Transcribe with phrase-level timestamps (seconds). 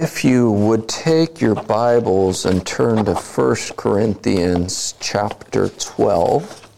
[0.00, 6.68] If you would take your Bibles and turn to 1 Corinthians chapter 12.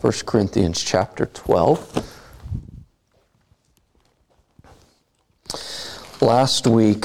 [0.00, 2.06] 1 Corinthians chapter 12.
[6.22, 7.04] Last week,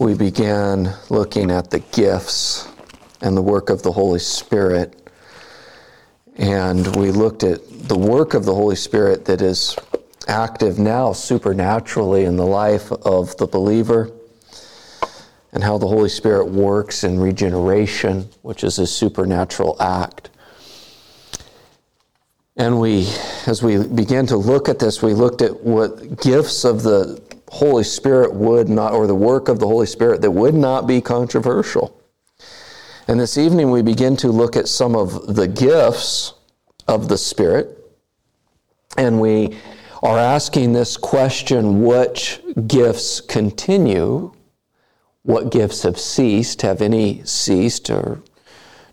[0.00, 2.66] we began looking at the gifts
[3.20, 5.08] and the work of the Holy Spirit.
[6.36, 9.76] And we looked at the work of the Holy Spirit that is
[10.28, 14.10] active now supernaturally in the life of the believer
[15.52, 20.30] and how the Holy Spirit works in regeneration, which is a supernatural act.
[22.56, 23.08] And we,
[23.46, 27.84] as we began to look at this, we looked at what gifts of the Holy
[27.84, 31.98] Spirit would not, or the work of the Holy Spirit that would not be controversial.
[33.08, 36.34] And this evening we begin to look at some of the gifts
[36.88, 37.78] of the Spirit.
[38.96, 39.58] And we
[40.02, 44.32] are asking this question which gifts continue?
[45.22, 46.62] What gifts have ceased?
[46.62, 48.22] Have any ceased, or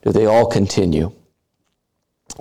[0.04, 1.12] do they all continue?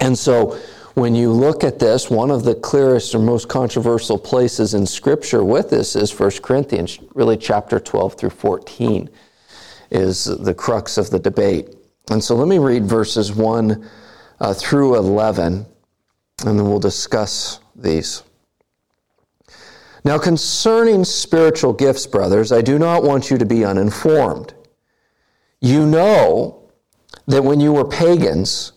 [0.00, 0.58] And so,
[0.94, 5.44] when you look at this, one of the clearest or most controversial places in Scripture
[5.44, 9.08] with this is 1 Corinthians, really chapter 12 through 14
[9.90, 11.74] is the crux of the debate.
[12.10, 13.88] And so let me read verses 1
[14.40, 15.66] uh, through 11,
[16.44, 18.22] and then we'll discuss these.
[20.04, 24.54] Now, concerning spiritual gifts, brothers, I do not want you to be uninformed.
[25.60, 26.70] You know
[27.26, 28.72] that when you were pagans,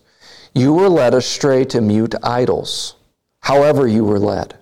[0.53, 2.95] you were led astray to mute idols,
[3.42, 4.58] however, you were led.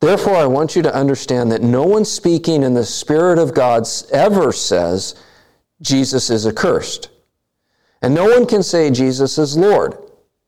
[0.00, 3.86] Therefore, I want you to understand that no one speaking in the Spirit of God
[4.12, 5.14] ever says
[5.80, 7.08] Jesus is accursed.
[8.00, 9.96] And no one can say Jesus is Lord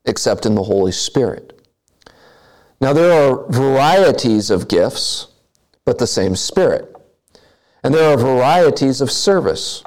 [0.05, 1.60] except in the Holy Spirit.
[2.81, 5.27] Now, there are varieties of gifts,
[5.85, 6.93] but the same Spirit.
[7.83, 9.83] And there are varieties of service,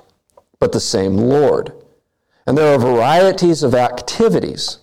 [0.61, 1.73] but the same Lord.
[2.47, 4.79] And there are varieties of activities,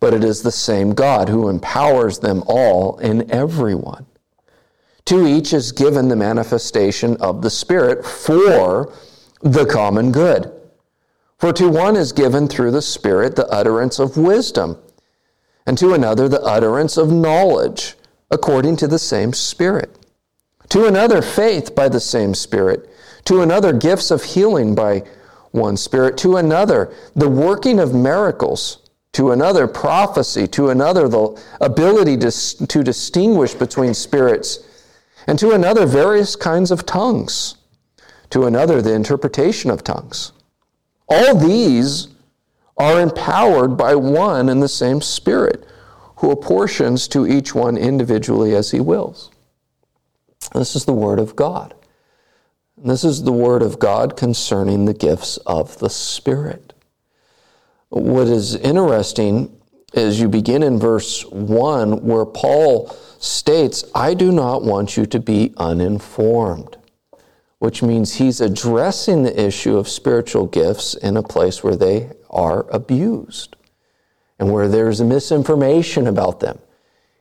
[0.00, 4.06] but it is the same God who empowers them all in everyone.
[5.06, 8.90] To each is given the manifestation of the Spirit for
[9.42, 10.50] the common good.
[11.36, 14.78] For to one is given through the Spirit the utterance of wisdom
[15.66, 17.94] and to another the utterance of knowledge
[18.30, 19.98] according to the same Spirit,
[20.68, 22.90] to another faith by the same Spirit,
[23.24, 25.02] to another gifts of healing by
[25.52, 32.16] one Spirit, to another the working of miracles, to another prophecy, to another the ability
[32.16, 32.30] to,
[32.66, 34.58] to distinguish between spirits,
[35.26, 37.56] and to another various kinds of tongues,
[38.30, 40.32] to another the interpretation of tongues.
[41.08, 42.08] All these
[42.76, 45.66] are empowered by one and the same Spirit,
[46.16, 49.30] who apportions to each one individually as he wills.
[50.52, 51.74] This is the Word of God.
[52.76, 56.72] This is the Word of God concerning the gifts of the Spirit.
[57.88, 59.56] What is interesting
[59.92, 65.20] is you begin in verse 1 where Paul states, I do not want you to
[65.20, 66.76] be uninformed
[67.64, 72.66] which means he's addressing the issue of spiritual gifts in a place where they are
[72.70, 73.56] abused
[74.38, 76.58] and where there's misinformation about them.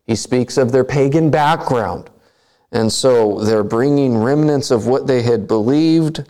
[0.05, 2.09] He speaks of their pagan background.
[2.71, 6.23] And so they're bringing remnants of what they had believed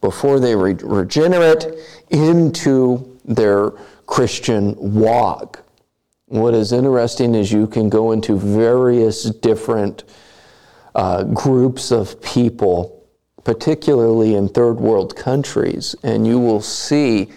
[0.00, 1.66] before they were regenerate
[2.10, 3.70] into their
[4.06, 5.62] Christian walk.
[6.26, 10.04] What is interesting is you can go into various different
[10.94, 12.94] uh, groups of people
[13.44, 17.28] particularly in third world countries, and you will see,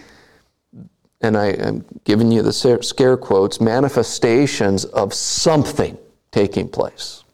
[1.20, 5.98] and I am giving you the scare quotes, manifestations of something
[6.30, 7.24] taking place,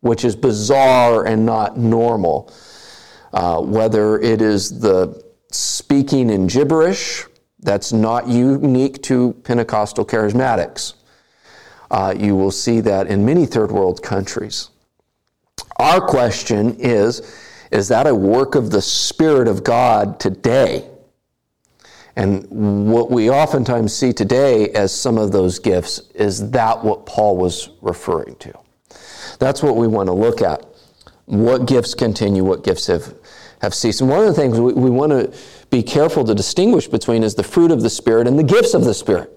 [0.00, 2.52] which is bizarre and not normal.
[3.32, 7.24] Uh, whether it is the speaking in gibberish,
[7.60, 10.94] that's not unique to Pentecostal charismatics.
[11.90, 14.70] Uh, you will see that in many third world countries.
[15.78, 17.42] Our question is
[17.72, 20.88] is that a work of the Spirit of God today?
[22.16, 27.36] And what we oftentimes see today as some of those gifts is that what Paul
[27.36, 28.58] was referring to.
[29.38, 30.64] That's what we want to look at.
[31.26, 33.14] What gifts continue, what gifts have,
[33.60, 34.00] have ceased.
[34.00, 35.38] And one of the things we, we want to
[35.70, 38.84] be careful to distinguish between is the fruit of the Spirit and the gifts of
[38.84, 39.32] the Spirit.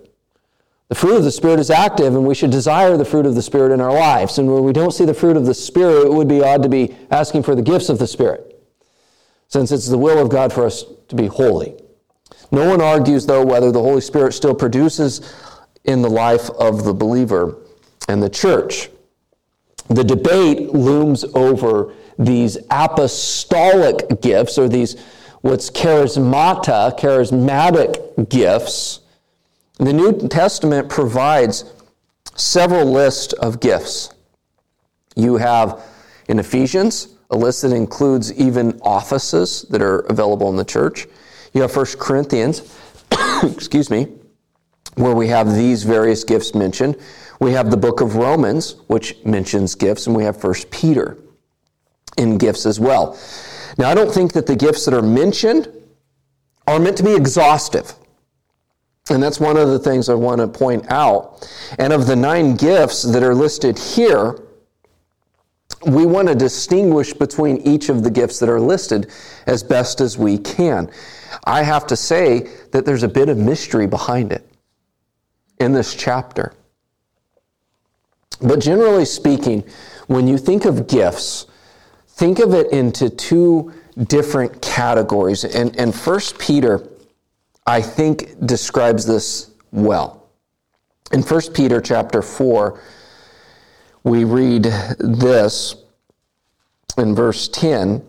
[0.88, 3.42] The fruit of the Spirit is active, and we should desire the fruit of the
[3.42, 4.40] Spirit in our lives.
[4.40, 6.70] And when we don't see the fruit of the Spirit, it would be odd to
[6.70, 8.60] be asking for the gifts of the Spirit,
[9.50, 11.79] since it's the will of God for us to be holy.
[12.52, 15.22] No one argues, though, whether the Holy Spirit still produces
[15.84, 17.58] in the life of the believer
[18.08, 18.90] and the church.
[19.90, 24.96] the debate looms over these apostolic gifts or these
[25.42, 29.00] what's charismata, charismatic gifts.
[29.78, 31.66] The New Testament provides
[32.36, 34.14] several lists of gifts.
[35.16, 35.82] You have
[36.28, 41.08] in Ephesians a list that includes even offices that are available in the church.
[41.60, 42.74] You have 1 Corinthians,
[43.44, 44.08] excuse me,
[44.96, 46.96] where we have these various gifts mentioned.
[47.42, 51.18] We have the book of Romans, which mentions gifts, and we have 1 Peter
[52.18, 53.20] in gifts as well.
[53.78, 55.68] Now, I don't think that the gifts that are mentioned
[56.66, 57.94] are meant to be exhaustive.
[59.10, 61.46] And that's one of the things I want to point out.
[61.78, 64.40] And of the nine gifts that are listed here,
[65.86, 69.12] we want to distinguish between each of the gifts that are listed
[69.46, 70.90] as best as we can.
[71.44, 74.48] I have to say that there's a bit of mystery behind it
[75.60, 76.54] in this chapter.
[78.42, 79.64] But generally speaking,
[80.08, 81.48] when you think of gifts,
[82.08, 83.74] think of it into two
[84.08, 85.44] different categories.
[85.44, 86.88] And, and 1 Peter,
[87.68, 90.30] I think, describes this well.
[91.12, 92.82] In 1 Peter chapter 4,
[94.04, 94.64] we read
[95.00, 95.76] this
[96.98, 98.06] in verse 10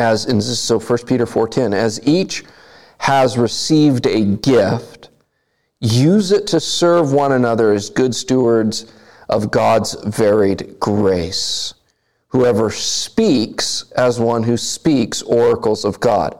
[0.00, 2.44] as in so 1 Peter 4:10 as each
[2.98, 5.10] has received a gift
[5.80, 8.92] use it to serve one another as good stewards
[9.28, 11.74] of God's varied grace.
[12.28, 16.38] Whoever speaks as one who speaks oracles of God.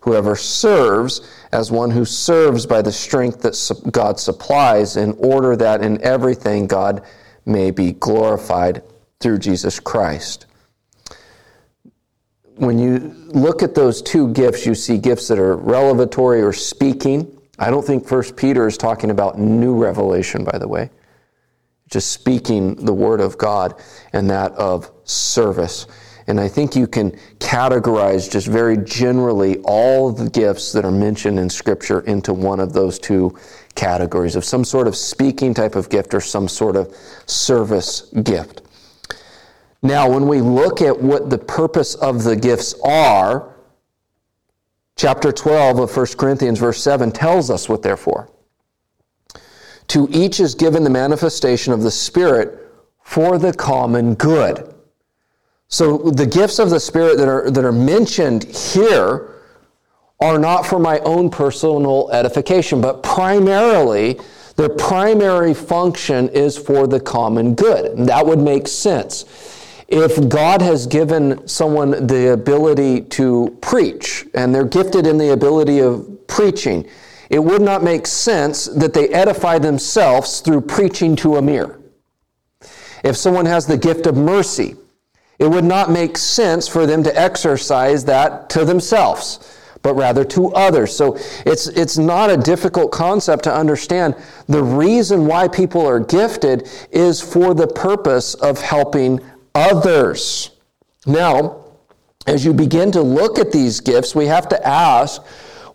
[0.00, 1.20] Whoever serves
[1.52, 6.66] as one who serves by the strength that God supplies in order that in everything
[6.66, 7.02] God
[7.44, 8.82] may be glorified
[9.18, 10.46] through Jesus Christ
[12.56, 12.98] when you
[13.28, 17.30] look at those two gifts, you see gifts that are revelatory or speaking.
[17.58, 20.90] I don't think First Peter is talking about new revelation, by the way,
[21.90, 23.74] just speaking the word of God
[24.12, 25.86] and that of service.
[26.28, 31.38] And I think you can categorize just very generally all the gifts that are mentioned
[31.38, 33.36] in Scripture into one of those two
[33.74, 36.94] categories of some sort of speaking type of gift or some sort of
[37.26, 38.62] service gift.
[39.86, 43.54] Now, when we look at what the purpose of the gifts are,
[44.96, 48.28] chapter 12 of 1 Corinthians, verse 7, tells us what they're for.
[49.88, 52.68] To each is given the manifestation of the Spirit
[53.04, 54.74] for the common good.
[55.68, 59.34] So the gifts of the Spirit that are, that are mentioned here
[60.18, 64.18] are not for my own personal edification, but primarily
[64.56, 67.96] their primary function is for the common good.
[68.08, 69.55] That would make sense
[69.88, 75.78] if God has given someone the ability to preach and they're gifted in the ability
[75.78, 76.88] of preaching,
[77.30, 81.80] it would not make sense that they edify themselves through preaching to a mirror.
[83.04, 84.76] If someone has the gift of mercy,
[85.38, 90.52] it would not make sense for them to exercise that to themselves, but rather to
[90.54, 90.96] others.
[90.96, 94.16] So it's, it's not a difficult concept to understand.
[94.48, 99.20] The reason why people are gifted is for the purpose of helping
[99.56, 100.50] others.
[101.06, 101.64] Now,
[102.26, 105.24] as you begin to look at these gifts, we have to ask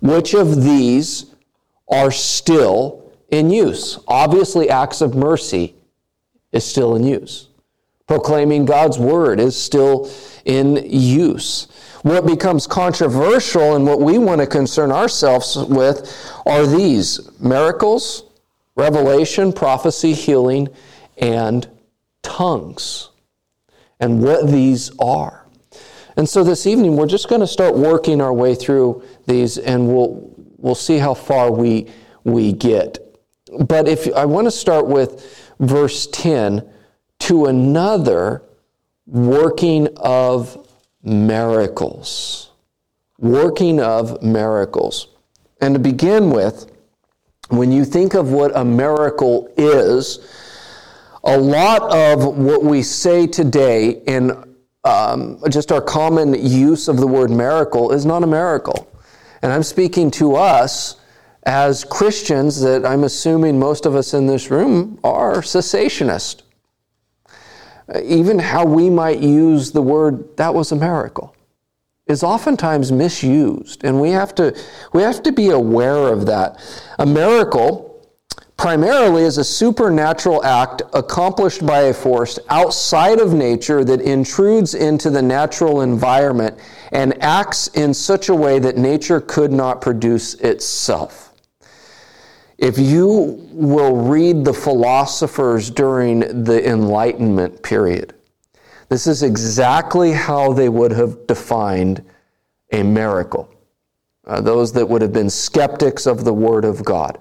[0.01, 1.25] which of these
[1.89, 3.99] are still in use.
[4.07, 5.75] Obviously, acts of mercy
[6.51, 7.47] is still in use.
[8.07, 10.11] Proclaiming God's word is still
[10.45, 11.67] in use.
[12.03, 18.23] What becomes controversial and what we want to concern ourselves with are these miracles,
[18.75, 20.67] revelation, prophecy, healing,
[21.17, 21.69] and
[22.21, 23.10] tongues
[24.01, 25.47] and what these are.
[26.17, 29.87] And so this evening, we're just going to start working our way through these and
[29.87, 31.89] we'll, we'll see how far we,
[32.25, 32.99] we get.
[33.67, 36.67] But if I want to start with verse 10
[37.19, 38.43] to another
[39.05, 40.67] working of
[41.03, 42.51] miracles.
[43.17, 45.07] Working of miracles.
[45.61, 46.71] And to begin with,
[47.49, 50.19] when you think of what a miracle is,
[51.23, 54.31] a lot of what we say today in
[54.83, 58.87] um, just our common use of the word miracle is not a miracle.
[59.41, 60.99] And I'm speaking to us
[61.43, 66.43] as Christians that I'm assuming most of us in this room are cessationist.
[68.03, 71.35] Even how we might use the word that was a miracle
[72.07, 74.57] is oftentimes misused and we have to
[74.93, 76.59] we have to be aware of that.
[76.99, 77.90] A miracle
[78.61, 85.09] primarily is a supernatural act accomplished by a force outside of nature that intrudes into
[85.09, 86.55] the natural environment
[86.91, 91.33] and acts in such a way that nature could not produce itself.
[92.59, 98.13] if you will read the philosophers during the Enlightenment period,
[98.89, 102.05] this is exactly how they would have defined
[102.71, 103.51] a miracle.
[104.27, 107.17] Uh, those that would have been skeptics of the Word of God.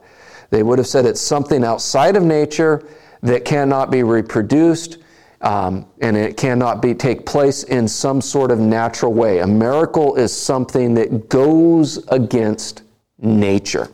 [0.50, 2.86] They would have said it's something outside of nature
[3.22, 4.98] that cannot be reproduced
[5.42, 9.38] um, and it cannot be take place in some sort of natural way.
[9.38, 12.82] A miracle is something that goes against
[13.18, 13.88] nature.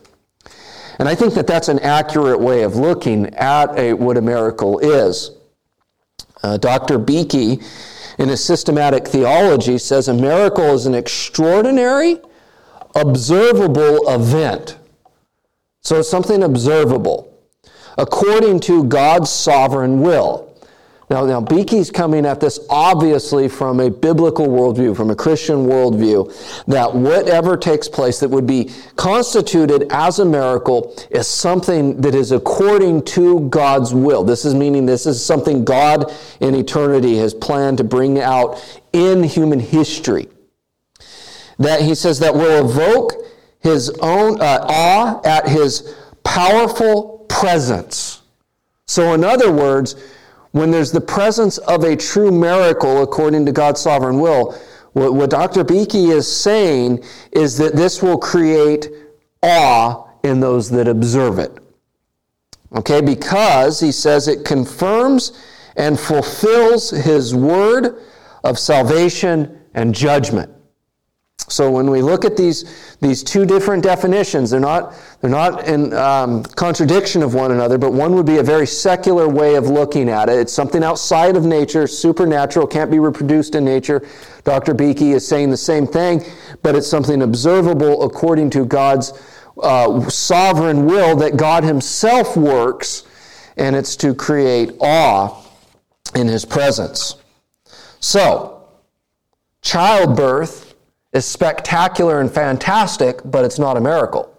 [0.99, 4.79] And I think that that's an accurate way of looking at a, what a miracle
[4.79, 5.31] is.
[6.43, 6.97] Uh, Dr.
[6.97, 7.61] Beeke,
[8.17, 12.19] in his systematic theology, says a miracle is an extraordinary,
[12.95, 14.77] observable event.
[15.87, 17.33] So it's something observable
[17.97, 20.53] according to God's sovereign will.
[21.09, 26.65] Now, now Beeke's coming at this obviously from a biblical worldview, from a Christian worldview,
[26.65, 32.33] that whatever takes place that would be constituted as a miracle is something that is
[32.33, 34.25] according to God's will.
[34.25, 39.23] This is meaning this is something God in eternity has planned to bring out in
[39.23, 40.27] human history.
[41.59, 43.23] That he says that will evoke
[43.59, 48.21] his own uh, awe at his powerful presence.
[48.85, 49.95] So, in other words,
[50.51, 54.57] when there's the presence of a true miracle according to God's sovereign will,
[54.93, 55.63] what, what Dr.
[55.63, 58.89] Beeke is saying is that this will create
[59.43, 61.57] awe in those that observe it.
[62.75, 65.39] Okay, because he says it confirms
[65.75, 68.01] and fulfills his word
[68.43, 70.51] of salvation and judgment.
[71.49, 75.93] So when we look at these, these two different definitions, they're not, they're not in
[75.93, 80.09] um, contradiction of one another, but one would be a very secular way of looking
[80.09, 80.39] at it.
[80.39, 84.05] It's something outside of nature, supernatural, can't be reproduced in nature.
[84.43, 84.73] Dr.
[84.73, 86.21] Beeke is saying the same thing,
[86.63, 89.13] but it's something observable according to God's
[89.63, 93.03] uh, sovereign will that God Himself works,
[93.55, 95.45] and it's to create awe
[96.13, 97.15] in His presence.
[98.01, 98.67] So,
[99.61, 100.66] childbirth
[101.13, 104.33] is spectacular and fantastic, but it's not a miracle.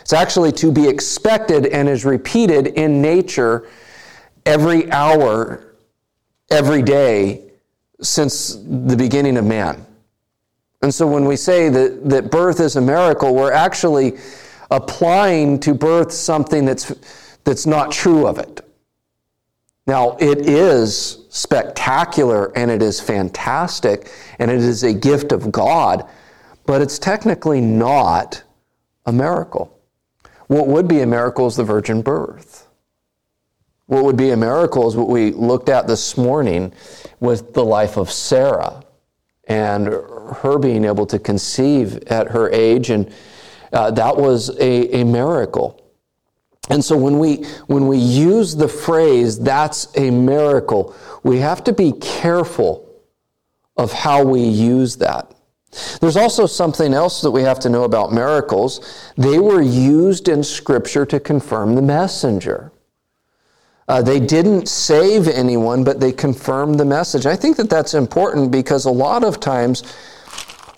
[0.00, 3.68] It's actually to be expected and is repeated in nature
[4.46, 5.74] every hour,
[6.50, 7.50] every day
[8.00, 9.84] since the beginning of man.
[10.82, 14.18] And so when we say that, that birth is a miracle, we're actually
[14.70, 16.94] applying to birth something that's,
[17.44, 18.62] that's not true of it.
[19.86, 24.10] Now, it is spectacular and it is fantastic
[24.40, 26.08] and it is a gift of God,
[26.66, 28.42] but it's technically not
[29.04, 29.78] a miracle.
[30.48, 32.66] What would be a miracle is the virgin birth.
[33.86, 36.72] What would be a miracle is what we looked at this morning
[37.20, 38.82] with the life of Sarah
[39.46, 43.12] and her being able to conceive at her age, and
[43.72, 45.76] uh, that was a, a miracle.
[46.70, 50.94] And so when we, when we use the phrase, that's a miracle,
[51.24, 52.89] we have to be careful
[53.80, 55.34] of how we use that.
[56.00, 59.12] There's also something else that we have to know about miracles.
[59.16, 62.72] They were used in Scripture to confirm the messenger.
[63.88, 67.24] Uh, they didn't save anyone, but they confirmed the message.
[67.24, 69.82] I think that that's important because a lot of times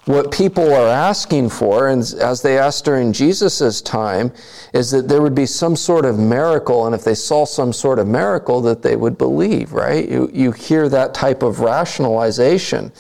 [0.04, 4.32] what people are asking for, and as they asked during Jesus' time,
[4.74, 8.00] is that there would be some sort of miracle, and if they saw some sort
[8.00, 10.08] of miracle, that they would believe, right?
[10.08, 12.90] You, you hear that type of rationalization.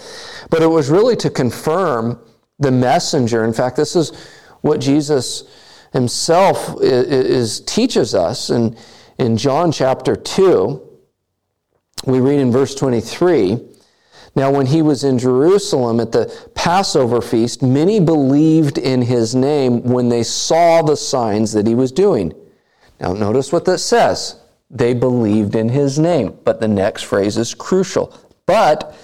[0.48, 2.20] But it was really to confirm
[2.60, 3.44] the messenger.
[3.44, 4.12] In fact, this is
[4.60, 5.42] what Jesus
[5.92, 8.50] himself is, is teaches us.
[8.50, 8.78] And
[9.18, 10.80] in John chapter 2,
[12.06, 13.58] we read in verse 23,
[14.34, 19.82] now, when he was in Jerusalem at the Passover feast, many believed in his name
[19.82, 22.32] when they saw the signs that he was doing.
[22.98, 24.40] Now, notice what that says.
[24.70, 26.38] They believed in his name.
[26.44, 28.18] But the next phrase is crucial.
[28.46, 28.96] But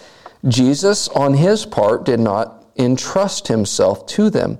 [0.46, 4.58] Jesus, on his part, did not entrust himself to them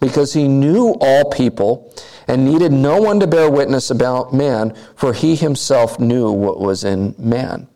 [0.00, 1.92] because he knew all people
[2.26, 6.84] and needed no one to bear witness about man, for he himself knew what was
[6.84, 7.68] in man.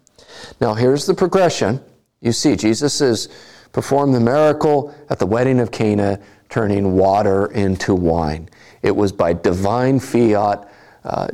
[0.59, 1.81] Now, here's the progression.
[2.21, 3.29] You see, Jesus has
[3.73, 8.49] performed the miracle at the wedding of Cana, turning water into wine.
[8.83, 10.69] It was by divine fiat.
[11.05, 11.29] Uh,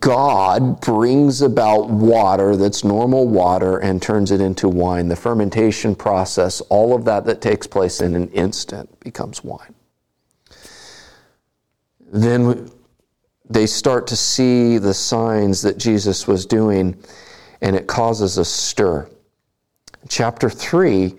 [0.00, 5.08] God brings about water that's normal water and turns it into wine.
[5.08, 9.74] The fermentation process, all of that that takes place in an instant becomes wine.
[12.00, 12.70] Then
[13.48, 16.96] they start to see the signs that Jesus was doing,
[17.60, 19.08] and it causes a stir.
[20.08, 21.14] Chapter 3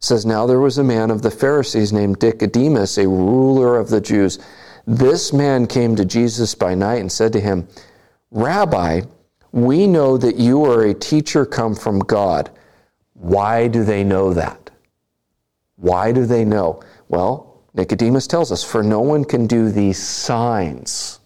[0.00, 4.00] says, Now there was a man of the Pharisees named Nicodemus, a ruler of the
[4.00, 4.38] Jews.
[4.86, 7.68] This man came to Jesus by night and said to him,
[8.30, 9.02] Rabbi,
[9.52, 12.50] we know that you are a teacher come from God.
[13.14, 14.70] Why do they know that?
[15.76, 16.82] Why do they know?
[17.08, 21.20] Well, Nicodemus tells us, for no one can do these signs.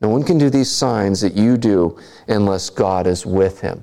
[0.00, 1.98] No one can do these signs that you do
[2.28, 3.82] unless God is with him.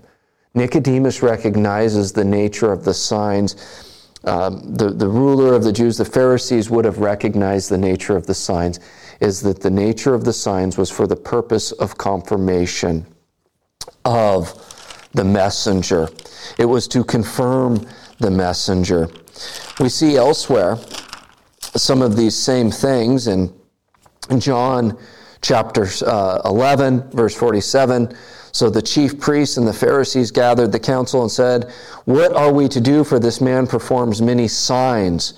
[0.55, 3.55] Nicodemus recognizes the nature of the signs
[4.25, 8.25] um, the, the ruler of the Jews, the Pharisees, would have recognized the nature of
[8.25, 8.79] the signs,
[9.19, 13.05] is that the nature of the signs was for the purpose of confirmation
[14.03, 16.09] of the messenger.
[16.57, 17.87] It was to confirm
[18.19, 19.09] the messenger.
[19.79, 20.77] We see elsewhere
[21.75, 23.53] some of these same things in
[24.39, 24.97] John
[25.41, 28.15] chapter uh, 11, verse 47.
[28.55, 31.69] So the chief priests and the Pharisees gathered the council and said,
[32.05, 35.33] What are we to do for this man performs many signs?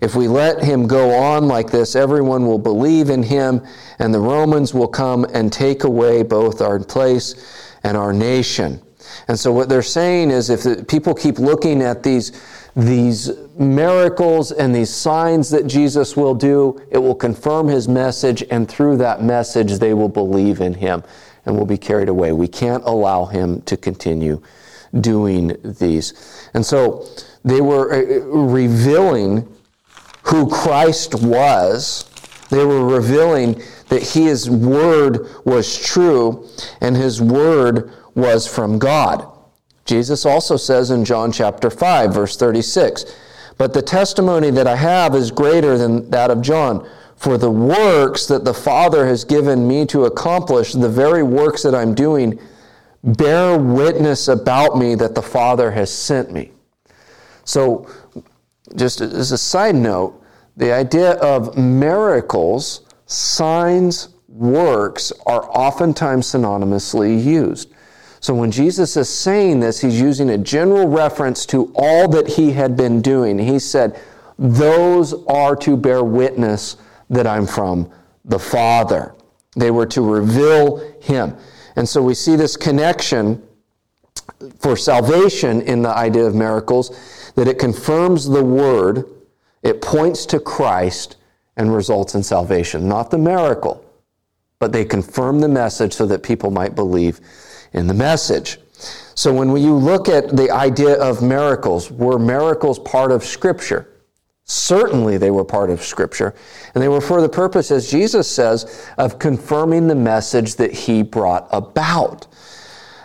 [0.00, 3.60] If we let him go on like this, everyone will believe in him,
[3.98, 8.80] and the Romans will come and take away both our place and our nation.
[9.28, 12.32] And so what they're saying is if people keep looking at these,
[12.74, 18.66] these miracles and these signs that Jesus will do, it will confirm his message, and
[18.66, 21.02] through that message, they will believe in him
[21.44, 22.32] and will be carried away.
[22.32, 24.42] We can't allow him to continue
[25.00, 26.48] doing these.
[26.54, 27.06] And so
[27.44, 29.48] they were uh, revealing
[30.24, 32.08] who Christ was.
[32.50, 36.48] They were revealing that his word was true
[36.80, 39.26] and his word was from God.
[39.84, 43.04] Jesus also says in John chapter 5, verse 36,
[43.58, 46.88] But the testimony that I have is greater than that of John.
[47.22, 51.72] For the works that the Father has given me to accomplish, the very works that
[51.72, 52.36] I'm doing,
[53.04, 56.50] bear witness about me that the Father has sent me.
[57.44, 57.88] So,
[58.74, 60.20] just as a side note,
[60.56, 67.72] the idea of miracles, signs, works are oftentimes synonymously used.
[68.18, 72.50] So when Jesus is saying this, he's using a general reference to all that he
[72.50, 73.38] had been doing.
[73.38, 74.00] He said,
[74.40, 76.78] Those are to bear witness
[77.12, 77.90] that I'm from
[78.24, 79.14] the Father.
[79.54, 81.36] They were to reveal Him.
[81.76, 83.42] And so we see this connection
[84.58, 89.04] for salvation in the idea of miracles that it confirms the Word,
[89.62, 91.16] it points to Christ,
[91.56, 92.88] and results in salvation.
[92.88, 93.84] Not the miracle,
[94.58, 97.20] but they confirm the message so that people might believe
[97.72, 98.58] in the message.
[99.14, 103.91] So when you look at the idea of miracles, were miracles part of Scripture?
[104.44, 106.34] Certainly, they were part of Scripture.
[106.74, 111.02] And they were for the purpose, as Jesus says, of confirming the message that he
[111.02, 112.26] brought about.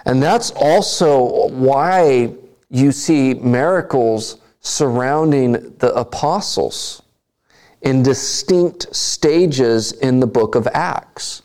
[0.06, 2.34] And that's also why
[2.70, 7.04] you see miracles surrounding the apostles
[7.82, 11.44] in distinct stages in the book of Acts.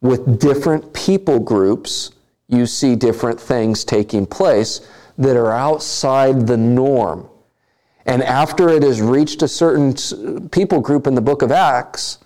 [0.00, 2.10] With different people groups,
[2.48, 7.28] you see different things taking place that are outside the norm
[8.06, 9.94] and after it has reached a certain
[10.50, 12.18] people group in the book of Acts,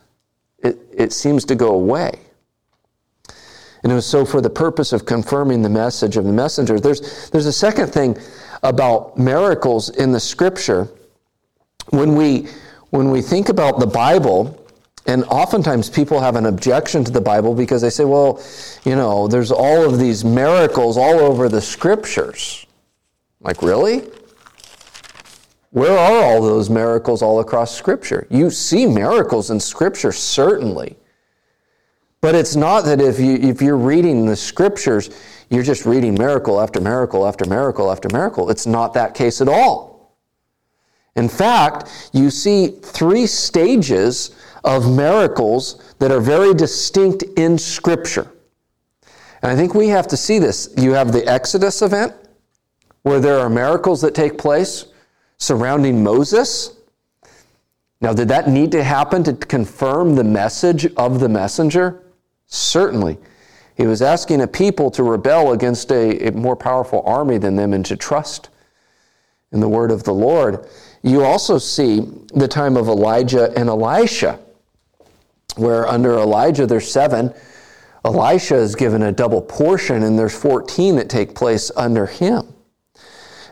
[0.59, 2.19] it, it seems to go away.
[3.83, 6.81] And it was so for the purpose of confirming the message of the messenger.
[6.81, 8.19] There's, there's a second thing
[8.65, 10.89] about miracles in the scripture.
[11.91, 12.49] When we,
[12.91, 14.67] when we think about the Bible,
[15.07, 18.43] and oftentimes people have an objection to the Bible because they say, well,
[18.85, 22.67] you know, there's all of these miracles all over the scriptures.
[23.41, 24.03] Like, really?
[25.71, 28.27] Where are all those miracles all across Scripture?
[28.31, 30.97] You see miracles in Scripture, certainly.
[32.21, 35.11] But it's not that if, you, if you're reading the Scriptures,
[35.51, 38.51] you're just reading miracle after miracle after miracle after miracle.
[38.51, 40.17] It's not that case at all.
[41.17, 48.31] In fact, you see three stages of miracles that are very distinct in Scripture.
[49.43, 50.73] And I think we have to see this.
[50.77, 52.15] You have the Exodus event,
[53.03, 54.87] where there are miracles that take place
[55.39, 56.77] surrounding Moses.
[58.01, 62.03] Now, did that need to happen to confirm the message of the messenger?
[62.47, 63.19] Certainly.
[63.77, 67.73] He was asking a people to rebel against a, a, more powerful army than them
[67.73, 68.49] and to trust
[69.53, 70.67] in the word of the Lord.
[71.03, 72.01] You also see
[72.35, 74.41] the time of Elijah and Elisha,
[75.57, 77.33] where under Elijah there's seven.
[78.05, 82.53] Elisha is given a double portion, and there's 14 that take place under him.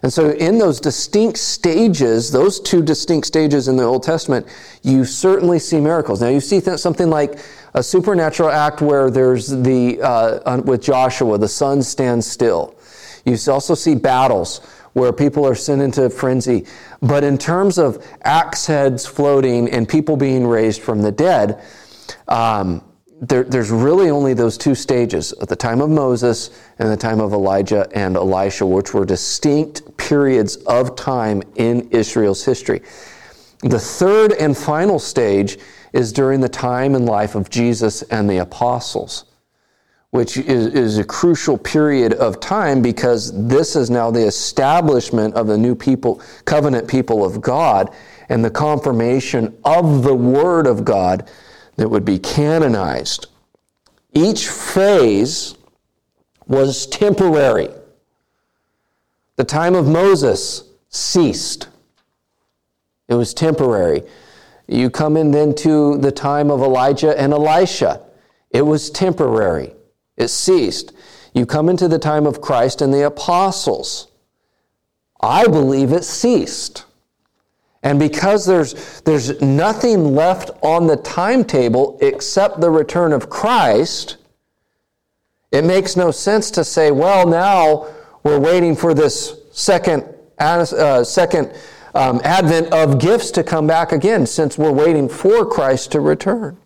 [0.06, 4.46] And so, in those distinct stages, those two distinct stages in the Old Testament,
[4.84, 6.22] you certainly see miracles.
[6.22, 7.40] Now, you see something like
[7.74, 12.76] a supernatural act where there's the, uh, with Joshua, the sun stands still.
[13.24, 14.58] You also see battles
[14.92, 16.66] where people are sent into frenzy.
[17.02, 21.60] But in terms of axe heads floating and people being raised from the dead,
[22.28, 22.80] um,
[23.20, 27.20] there, there's really only those two stages at the time of Moses and the time
[27.20, 32.80] of Elijah and Elisha, which were distinct periods of time in Israel's history.
[33.62, 35.58] The third and final stage
[35.92, 39.24] is during the time and life of Jesus and the apostles,
[40.10, 45.48] which is, is a crucial period of time because this is now the establishment of
[45.48, 47.92] the new people, covenant people of God,
[48.28, 51.28] and the confirmation of the Word of God
[51.76, 53.26] that would be canonized.
[54.12, 55.56] Each phase
[56.46, 57.70] was temporary.
[59.36, 61.68] The time of Moses ceased.
[63.08, 64.02] It was temporary.
[64.66, 68.02] You come in then to the time of Elijah and Elisha.
[68.50, 69.74] It was temporary.
[70.16, 70.92] It ceased.
[71.34, 74.08] You come into the time of Christ and the apostles.
[75.20, 76.84] I believe it ceased.
[77.82, 84.16] And because there's, there's nothing left on the timetable except the return of Christ,
[85.52, 87.86] it makes no sense to say, well, now
[88.22, 90.04] we're waiting for this second,
[90.38, 91.52] uh, second
[91.94, 96.58] um, advent of gifts to come back again, since we're waiting for Christ to return.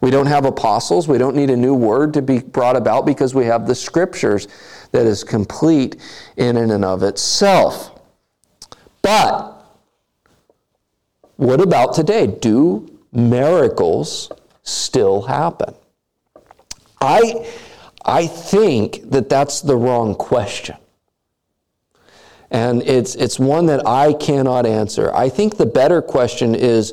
[0.00, 1.08] We don't have apostles.
[1.08, 4.48] We don't need a new word to be brought about because we have the scriptures
[4.92, 5.96] that is complete
[6.36, 7.98] in and of itself.
[9.00, 9.54] But
[11.36, 12.26] what about today?
[12.26, 14.30] Do miracles
[14.62, 15.74] still happen?
[17.00, 17.50] I,
[18.04, 20.76] I think that that's the wrong question.
[22.50, 25.12] And it's, it's one that I cannot answer.
[25.14, 26.92] I think the better question is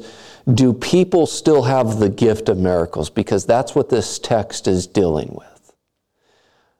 [0.51, 3.09] do people still have the gift of miracles?
[3.09, 5.73] Because that's what this text is dealing with.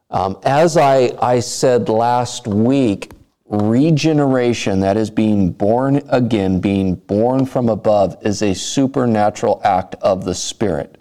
[0.09, 3.11] Um, as I, I said last week,
[3.45, 10.25] regeneration, that is being born again, being born from above, is a supernatural act of
[10.25, 10.99] the Spirit.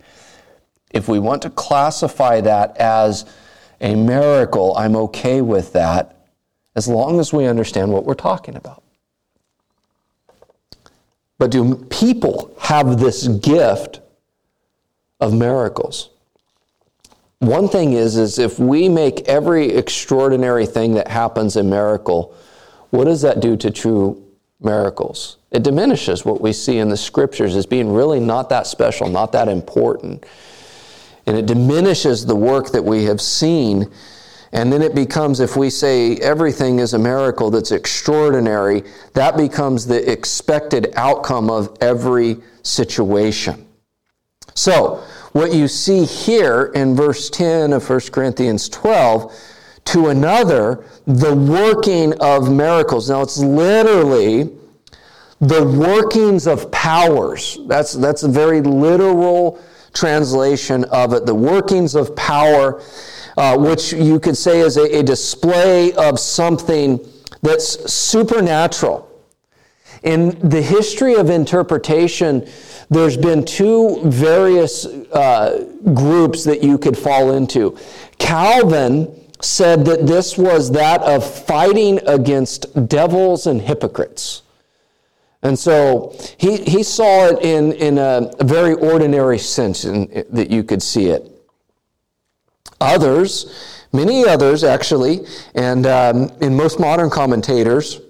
[0.90, 3.24] If we want to classify that as
[3.80, 6.19] a miracle, I'm okay with that
[6.74, 8.83] as long as we understand what we're talking about.
[11.38, 14.00] But do people have this gift
[15.20, 16.11] of miracles?
[17.38, 22.35] One thing is, is if we make every extraordinary thing that happens a miracle,
[22.90, 24.22] what does that do to true
[24.61, 25.38] miracles?
[25.50, 29.33] It diminishes what we see in the scriptures as being really not that special, not
[29.33, 30.24] that important.
[31.26, 33.90] And it diminishes the work that we have seen.
[34.53, 38.83] And then it becomes, if we say everything is a miracle that's extraordinary,
[39.15, 43.67] that becomes the expected outcome of every situation.
[44.55, 49.33] So, what you see here in verse 10 of 1 Corinthians 12
[49.87, 53.09] to another, the working of miracles.
[53.09, 54.51] Now, it's literally
[55.41, 57.59] the workings of powers.
[57.67, 59.61] That's, that's a very literal
[59.95, 61.27] translation of it.
[61.27, 62.83] The workings of power,
[63.37, 67.01] uh, which you could say is a, a display of something
[67.43, 69.07] that's supernatural.
[70.03, 72.49] In the history of interpretation,
[72.88, 77.79] there's been two various uh, groups that you could fall into.
[78.19, 84.43] Calvin said that this was that of fighting against devils and hypocrites.
[85.43, 90.62] And so he, he saw it in, in a, very ordinary sense in, that you
[90.62, 91.30] could see it.
[92.81, 98.01] Others, many others actually, and um, in most modern commentators,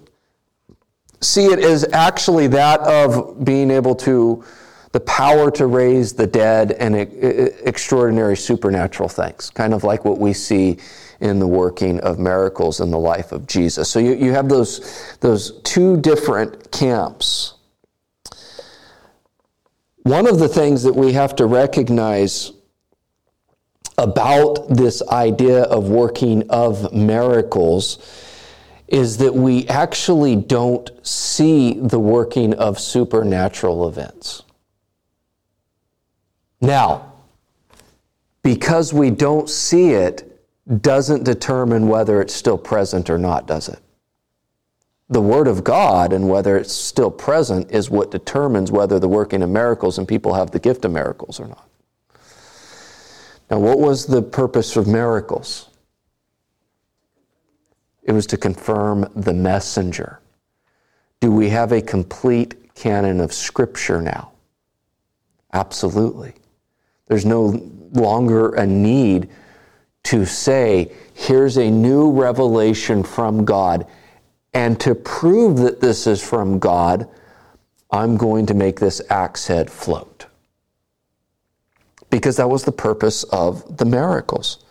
[1.21, 4.43] see it as actually that of being able to
[4.91, 10.33] the power to raise the dead and extraordinary supernatural things, kind of like what we
[10.33, 10.77] see
[11.21, 13.89] in the working of miracles in the life of Jesus.
[13.89, 17.53] So you, you have those, those two different camps.
[20.03, 22.51] One of the things that we have to recognize
[24.01, 27.99] about this idea of working of miracles
[28.87, 34.41] is that we actually don't see the working of supernatural events.
[36.59, 37.13] Now,
[38.41, 40.27] because we don't see it,
[40.81, 43.79] doesn't determine whether it's still present or not, does it?
[45.09, 49.43] The Word of God and whether it's still present is what determines whether the working
[49.43, 51.67] of miracles and people have the gift of miracles or not.
[53.51, 55.69] Now, what was the purpose of miracles?
[58.01, 60.21] It was to confirm the messenger.
[61.19, 64.31] Do we have a complete canon of Scripture now?
[65.51, 66.33] Absolutely.
[67.07, 67.61] There's no
[67.91, 69.29] longer a need
[70.03, 73.85] to say, here's a new revelation from God.
[74.53, 77.05] And to prove that this is from God,
[77.91, 80.10] I'm going to make this axe head float.
[82.11, 84.63] Because that was the purpose of the miracles.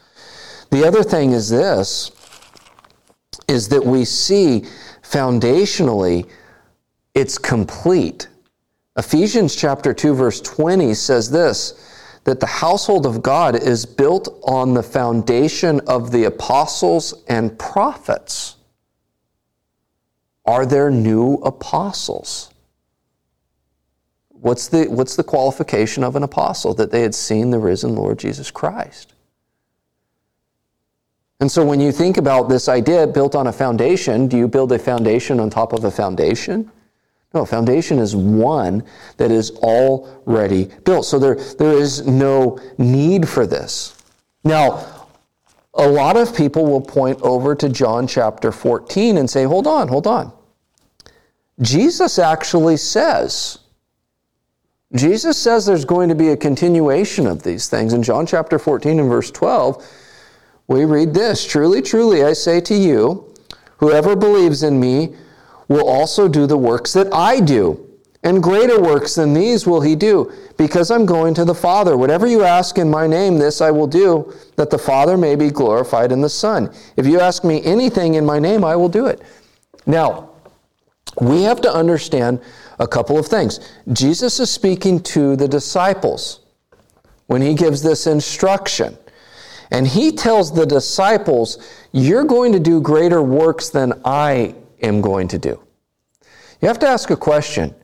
[0.70, 2.12] The other thing is this
[3.48, 4.64] is that we see
[5.03, 6.29] foundationally
[7.14, 8.29] it's complete.
[8.96, 11.87] Ephesians chapter 2 verse 20 says this
[12.24, 18.57] that the household of God is built on the foundation of the apostles and prophets.
[20.44, 22.53] Are there new apostles?
[24.40, 26.74] What's the, what's the qualification of an apostle?
[26.74, 29.14] That they had seen the risen Lord Jesus Christ.
[31.40, 34.72] And so when you think about this idea built on a foundation, do you build
[34.72, 36.70] a foundation on top of a foundation?
[37.33, 38.85] No, foundation is one
[39.16, 41.07] that is already built.
[41.07, 43.96] So there, there is no need for this.
[44.42, 45.09] Now,
[45.74, 49.88] a lot of people will point over to John chapter 14 and say, hold on,
[49.88, 50.33] hold on.
[51.61, 53.59] Jesus actually says,
[54.94, 57.92] Jesus says there's going to be a continuation of these things.
[57.92, 59.87] In John chapter 14 and verse 12,
[60.66, 63.33] we read this Truly, truly, I say to you,
[63.79, 65.14] whoever believes in me
[65.68, 67.87] will also do the works that I do.
[68.22, 71.96] And greater works than these will he do, because I'm going to the Father.
[71.96, 75.50] Whatever you ask in my name, this I will do, that the Father may be
[75.50, 76.70] glorified in the Son.
[76.96, 79.22] If you ask me anything in my name, I will do it.
[79.87, 80.31] Now,
[81.18, 82.40] we have to understand
[82.81, 83.61] a couple of things.
[83.93, 86.40] Jesus is speaking to the disciples
[87.27, 88.99] when he gives this instruction.
[89.71, 91.59] And he tells the disciples,
[91.93, 95.62] You're going to do greater works than I am going to do.
[96.61, 97.75] You have to ask a question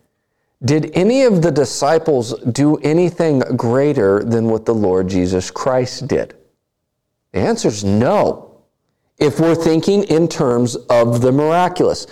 [0.65, 6.35] Did any of the disciples do anything greater than what the Lord Jesus Christ did?
[7.33, 8.63] The answer is no,
[9.19, 12.07] if we're thinking in terms of the miraculous.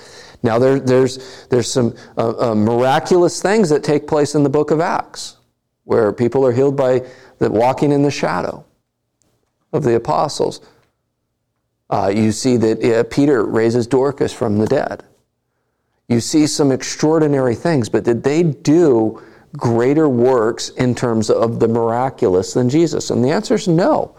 [0.44, 4.70] Now, there, there's, there's some uh, uh, miraculous things that take place in the book
[4.70, 5.38] of Acts
[5.84, 7.02] where people are healed by
[7.38, 8.62] the walking in the shadow
[9.72, 10.60] of the apostles.
[11.88, 15.02] Uh, you see that Peter raises Dorcas from the dead.
[16.08, 19.22] You see some extraordinary things, but did they do
[19.56, 23.10] greater works in terms of the miraculous than Jesus?
[23.10, 24.14] And the answer is no,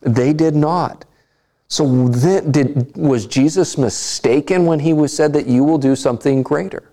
[0.00, 1.04] they did not.
[1.68, 6.42] So then, did, was Jesus mistaken when he was said that you will do something
[6.42, 6.90] greater?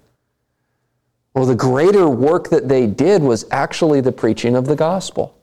[1.34, 5.38] Well, the greater work that they did was actually the preaching of the gospel.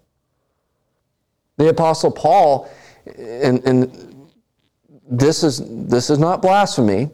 [1.56, 2.70] The Apostle Paul,
[3.16, 4.30] and, and
[5.08, 7.10] this, is, this is not blasphemy,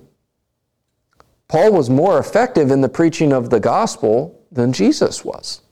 [1.48, 5.62] Paul was more effective in the preaching of the gospel than Jesus was.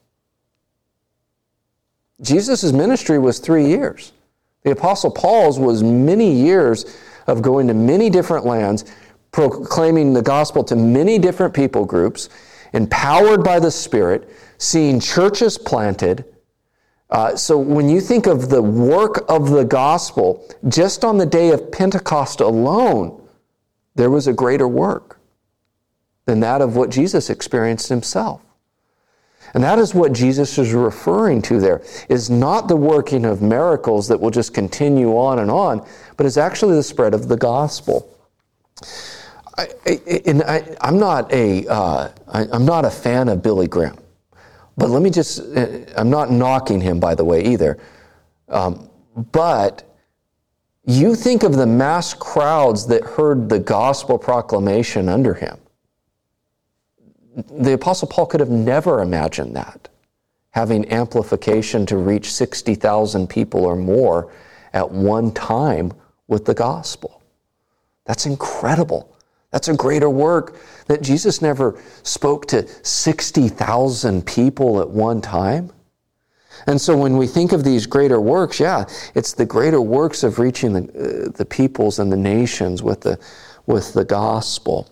[2.20, 4.12] Jesus' ministry was three years.
[4.64, 8.84] The Apostle Paul's was many years of going to many different lands,
[9.30, 12.30] proclaiming the gospel to many different people groups,
[12.72, 16.24] empowered by the Spirit, seeing churches planted.
[17.10, 21.50] Uh, so when you think of the work of the gospel, just on the day
[21.50, 23.22] of Pentecost alone,
[23.94, 25.20] there was a greater work
[26.24, 28.40] than that of what Jesus experienced himself.
[29.54, 34.08] And that is what Jesus is referring to there, is not the working of miracles
[34.08, 35.86] that will just continue on and on,
[36.16, 38.10] but is actually the spread of the gospel.
[39.56, 39.68] I,
[40.82, 43.96] am not a, uh, I, I'm not a fan of Billy Graham,
[44.76, 47.78] but let me just, uh, I'm not knocking him, by the way, either.
[48.48, 48.90] Um,
[49.30, 49.88] but
[50.84, 55.58] you think of the mass crowds that heard the gospel proclamation under him
[57.34, 59.88] the Apostle Paul could have never imagined that,
[60.50, 64.32] having amplification to reach 60,000 people or more
[64.72, 65.92] at one time
[66.28, 67.22] with the gospel.
[68.06, 69.16] That's incredible.
[69.50, 75.70] That's a greater work that Jesus never spoke to 60,000 people at one time.
[76.66, 80.38] And so when we think of these greater works, yeah, it's the greater works of
[80.38, 83.18] reaching the, uh, the peoples and the nations with the,
[83.66, 84.90] with the gospel.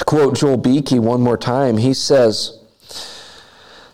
[0.00, 2.58] To quote Joel Beeke one more time, he says,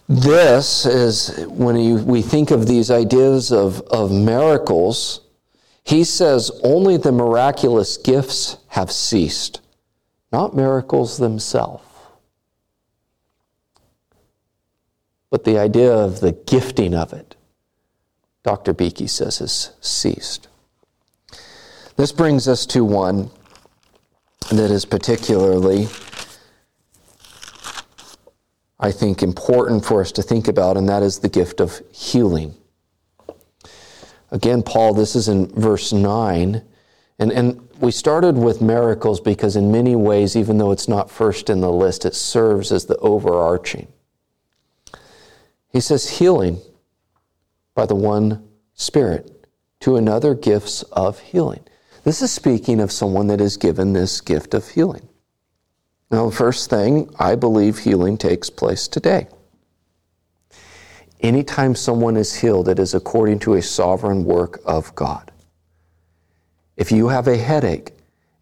[0.08, 5.22] This is when we think of these ideas of, of miracles,
[5.82, 9.60] he says, only the miraculous gifts have ceased,
[10.30, 11.82] not miracles themselves.
[15.28, 17.34] But the idea of the gifting of it,
[18.44, 18.72] Dr.
[18.72, 20.46] Beeke says, has ceased.
[21.96, 23.30] This brings us to one
[24.50, 25.88] that is particularly,
[28.78, 32.54] I think, important for us to think about, and that is the gift of healing.
[34.30, 36.62] Again, Paul, this is in verse 9,
[37.18, 41.48] And, and we started with miracles because, in many ways, even though it's not first
[41.48, 43.88] in the list, it serves as the overarching.
[45.68, 46.60] He says, healing
[47.74, 49.46] by the one Spirit
[49.80, 51.64] to another gifts of healing.
[52.06, 55.08] This is speaking of someone that is given this gift of healing.
[56.08, 59.26] Now, the first thing, I believe healing takes place today.
[61.20, 65.32] Anytime someone is healed, it is according to a sovereign work of God.
[66.76, 67.90] If you have a headache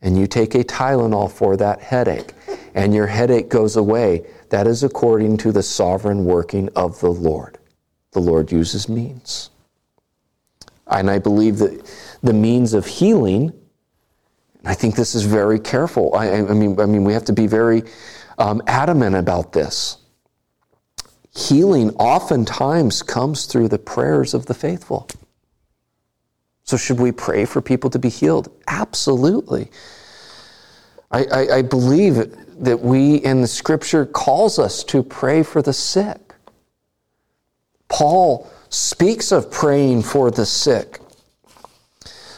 [0.03, 2.35] and you take a Tylenol for that headache
[2.75, 7.57] and your headache goes away, that is according to the sovereign working of the Lord.
[8.13, 9.49] The Lord uses means.
[10.87, 13.53] And I believe that the means of healing,
[14.59, 16.15] And I think this is very careful.
[16.15, 17.85] I, I mean, I mean, we have to be very
[18.39, 19.99] um, adamant about this.
[21.37, 25.09] Healing oftentimes comes through the prayers of the faithful.
[26.65, 28.49] So, should we pray for people to be healed?
[28.69, 29.71] Absolutely.
[31.11, 32.35] I, I, I believe
[32.65, 36.35] that we in the scripture calls us to pray for the sick.
[37.89, 41.01] Paul speaks of praying for the sick.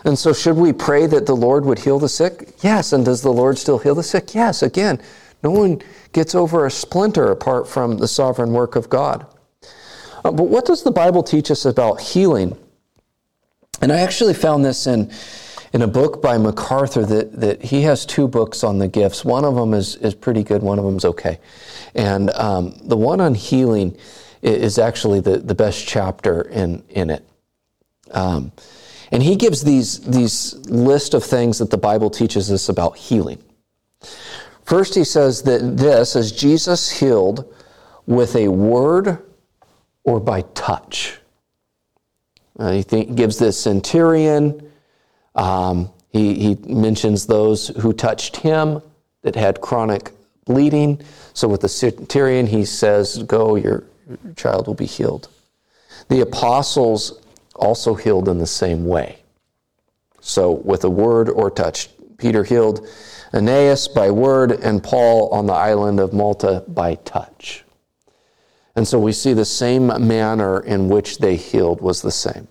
[0.07, 2.55] And so, should we pray that the Lord would heal the sick?
[2.61, 2.93] Yes.
[2.93, 4.35] And does the Lord still heal the sick?
[4.37, 4.63] Yes.
[4.63, 5.03] Again,
[5.43, 9.27] no one gets over a splinter apart from the sovereign work of God.
[10.25, 12.57] Uh, but what does the Bible teach us about healing?
[13.81, 15.11] And I actually found this in,
[15.73, 19.25] in a book by MacArthur that, that he has two books on the gifts.
[19.25, 21.41] One of them is, is pretty good, one of them is okay.
[21.97, 23.97] And um, the one on healing
[24.41, 27.29] is actually the, the best chapter in, in it.
[28.13, 28.53] Um,
[29.17, 33.43] and he gives these, these list of things that the Bible teaches us about healing.
[34.63, 37.51] First, he says that this is Jesus healed
[38.05, 39.25] with a word
[40.05, 41.19] or by touch.
[42.59, 44.71] Uh, he think, gives this centurion,
[45.35, 48.83] um, he, he mentions those who touched him
[49.23, 50.13] that had chronic
[50.45, 51.01] bleeding.
[51.33, 53.85] So with the centurion, he says, Go, your
[54.37, 55.31] child will be healed.
[56.11, 57.19] The apostles
[57.57, 59.19] also healed in the same way.
[60.21, 61.89] So with a word or touch,
[62.19, 62.87] Peter healed
[63.33, 67.65] Aeneas by word and Paul on the island of Malta by touch.
[68.75, 72.47] And so we see the same manner in which they healed was the same.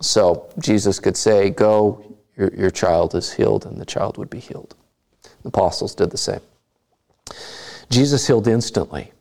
[0.00, 4.40] So Jesus could say, Go, your, your child is healed, and the child would be
[4.40, 4.74] healed.
[5.42, 6.40] The apostles did the same.
[7.90, 9.12] Jesus healed instantly,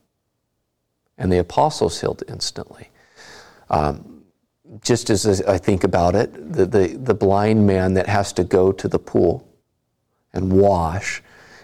[1.17, 2.89] and the apostles healed instantly.
[3.69, 4.14] Um,
[4.81, 8.71] just as I think about it, the, the, the blind man that has to go
[8.71, 9.47] to the pool
[10.33, 11.21] and wash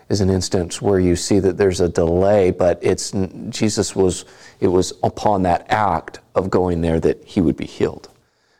[0.09, 3.11] is an instance where you see that there's a delay, but it's
[3.49, 4.25] Jesus was
[4.59, 8.09] it was upon that act of going there that he would be healed.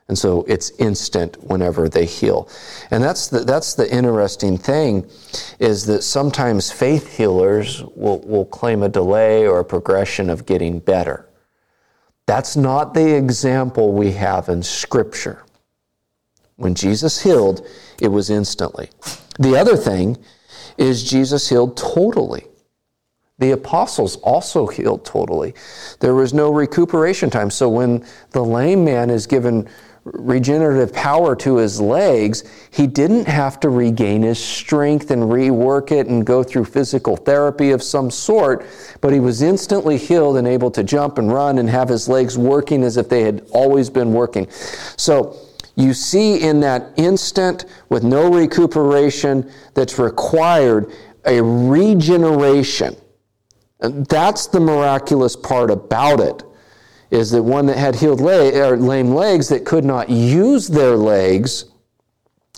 [0.08, 2.50] And so it's instant whenever they heal.
[2.90, 5.10] And that's the, that's the interesting thing
[5.58, 10.80] is that sometimes faith healers will, will claim a delay or a progression of getting
[10.80, 11.30] better.
[12.28, 15.44] That's not the example we have in Scripture.
[16.56, 17.68] When Jesus healed,
[18.00, 18.90] it was instantly.
[19.40, 20.18] The other thing
[20.78, 22.46] is Jesus healed totally.
[23.40, 25.56] The apostles also healed totally.
[26.00, 27.50] There was no recuperation time.
[27.50, 29.68] So when the lame man is given
[30.04, 36.08] regenerative power to his legs, he didn't have to regain his strength and rework it
[36.08, 38.66] and go through physical therapy of some sort,
[39.00, 42.38] but he was instantly healed and able to jump and run and have his legs
[42.38, 44.50] working as if they had always been working.
[44.98, 45.38] So,
[45.76, 50.92] you see in that instant with no recuperation that's required
[51.26, 52.96] a regeneration.
[53.80, 56.44] And that's the miraculous part about it
[57.12, 60.96] is that one that had healed leg, or lame legs that could not use their
[60.96, 61.66] legs,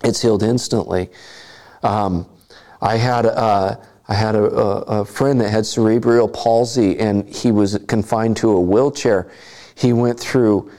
[0.04, 1.10] it's healed instantly.
[1.82, 2.28] Um,
[2.82, 7.52] I had uh, I had a, a, a, friend that had cerebral palsy, and he
[7.52, 9.32] was confined to a wheelchair.
[9.76, 10.72] He went through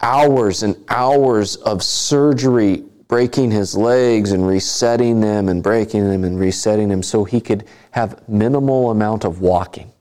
[0.00, 6.38] hours and hours of surgery breaking his legs and resetting them and breaking them and
[6.38, 9.92] resetting them so he could have minimal amount of walking.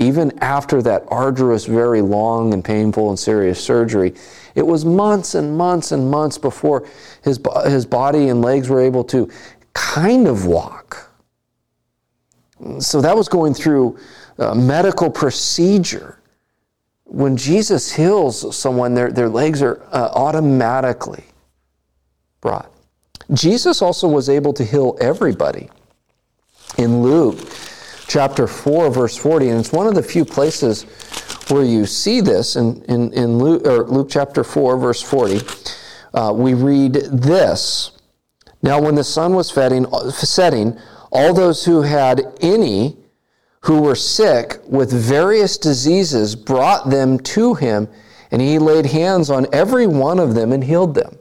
[0.00, 4.14] Even after that arduous, very long and painful and serious surgery,
[4.54, 6.88] it was months and months and months before
[7.22, 9.30] his, his body and legs were able to
[9.74, 11.10] kind of walk.
[12.78, 13.98] So that was going through
[14.38, 16.18] a medical procedure
[17.04, 21.24] when Jesus heals someone, their, their legs are uh, automatically
[22.40, 22.72] brought.
[23.34, 25.68] Jesus also was able to heal everybody.
[26.78, 27.38] In Luke
[28.10, 30.82] chapter 4, verse 40, and it's one of the few places
[31.48, 35.40] where you see this in, in, in Luke, Luke chapter 4, verse 40,
[36.14, 37.92] uh, we read this
[38.62, 40.78] Now, when the sun was setting,
[41.12, 42.96] all those who had any
[43.60, 47.86] who were sick with various diseases brought them to him,
[48.32, 51.16] and he laid hands on every one of them and healed them.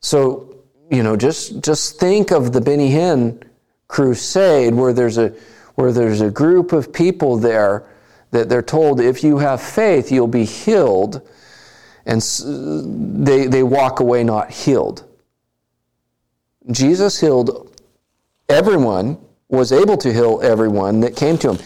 [0.00, 3.42] So, you know, just, just think of the Benny Hinn
[3.88, 5.34] crusade where there's a
[5.74, 7.88] where there's a group of people there
[8.30, 11.22] that they're told if you have faith you'll be healed.
[12.04, 12.22] And
[13.26, 15.04] they, they walk away not healed.
[16.70, 17.76] Jesus healed
[18.48, 19.18] everyone
[19.48, 21.58] was able to heal everyone that came to him.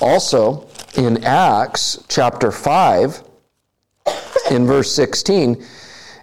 [0.00, 3.22] Also in acts chapter 5
[4.50, 5.64] in verse 16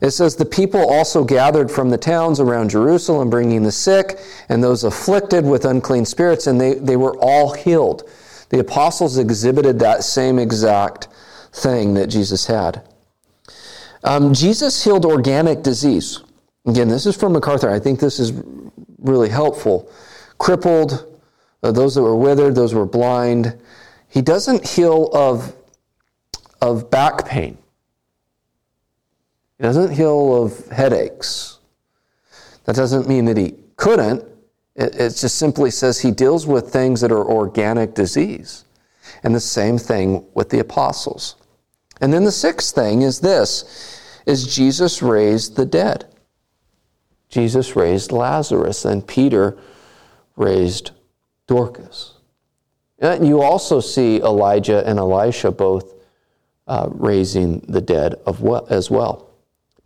[0.01, 4.19] it says, The people also gathered from the towns around Jerusalem, bringing the sick
[4.49, 8.09] and those afflicted with unclean spirits, and they, they were all healed.
[8.49, 11.07] The apostles exhibited that same exact
[11.51, 12.83] thing that Jesus had.
[14.03, 16.21] Um, Jesus healed organic disease.
[16.65, 17.69] Again, this is from MacArthur.
[17.69, 18.33] I think this is
[18.99, 19.91] really helpful.
[20.37, 21.19] Crippled,
[21.63, 23.57] uh, those that were withered, those were blind.
[24.07, 25.55] He doesn't heal of,
[26.61, 27.57] of back pain.
[29.57, 31.59] He doesn't heal of headaches.
[32.65, 34.23] That doesn't mean that he couldn't.
[34.75, 38.65] It, it just simply says he deals with things that are organic disease.
[39.23, 41.35] And the same thing with the apostles.
[42.01, 46.05] And then the sixth thing is this is Jesus raised the dead.
[47.29, 49.57] Jesus raised Lazarus and Peter
[50.35, 50.91] raised
[51.47, 52.13] Dorcas.
[52.99, 55.93] And you also see Elijah and Elisha both
[56.67, 59.26] uh, raising the dead of well, as well.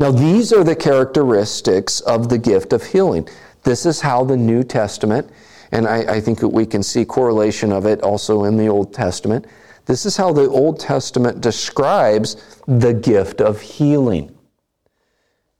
[0.01, 3.29] Now, these are the characteristics of the gift of healing.
[3.61, 5.29] This is how the New Testament,
[5.71, 8.95] and I, I think that we can see correlation of it also in the Old
[8.95, 9.45] Testament.
[9.85, 14.35] This is how the Old Testament describes the gift of healing,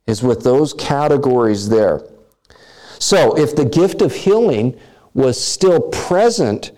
[0.08, 2.02] is with those categories there.
[2.98, 4.76] So, if the gift of healing
[5.14, 6.72] was still present,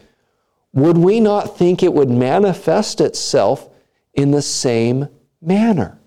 [0.74, 3.70] would we not think it would manifest itself
[4.14, 5.08] in the same
[5.42, 5.98] manner?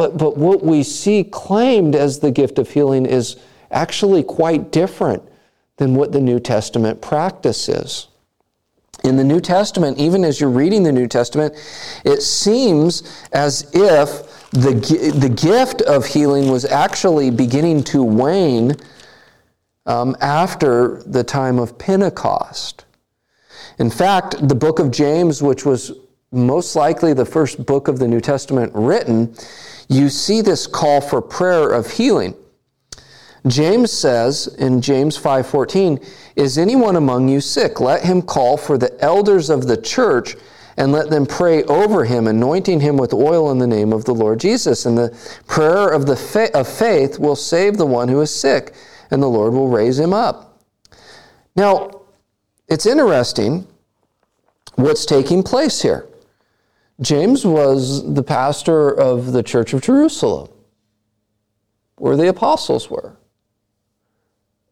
[0.00, 3.36] But, but what we see claimed as the gift of healing is
[3.70, 5.22] actually quite different
[5.76, 8.08] than what the New Testament practice is.
[9.04, 11.52] In the New Testament, even as you're reading the New Testament,
[12.06, 13.02] it seems
[13.34, 14.72] as if the,
[15.18, 18.76] the gift of healing was actually beginning to wane
[19.84, 22.86] um, after the time of Pentecost.
[23.78, 25.92] In fact, the book of James, which was
[26.32, 29.34] most likely the first book of the New Testament written,
[29.88, 32.34] you see this call for prayer of healing.
[33.46, 35.98] James says in James 5:14,
[36.36, 37.80] "Is anyone among you sick?
[37.80, 40.36] Let him call for the elders of the church
[40.76, 44.14] and let them pray over him, anointing him with oil in the name of the
[44.14, 44.86] Lord Jesus.
[44.86, 45.12] And the
[45.46, 48.72] prayer of the fa- of faith will save the one who is sick,
[49.10, 50.58] and the Lord will raise him up."
[51.56, 51.90] Now,
[52.68, 53.66] it's interesting
[54.76, 56.06] what's taking place here.
[57.00, 60.50] James was the pastor of the church of Jerusalem,
[61.96, 63.16] where the apostles were,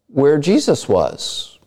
[0.09, 1.59] where Jesus was,